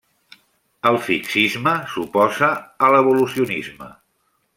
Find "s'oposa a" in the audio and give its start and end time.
1.91-2.89